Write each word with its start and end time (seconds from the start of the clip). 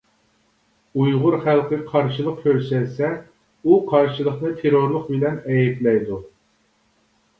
ئۇيغۇر 1.01 1.35
خەلقى 1.43 1.79
قارشىلىق 1.91 2.39
كۆرسەتسە، 2.45 3.11
ئۇ 3.67 3.77
قارشىلىقنى 3.93 4.55
تېررورلۇق 4.63 5.05
بىلەن 5.15 5.41
ئەيىبلەيدۇ. 5.53 6.19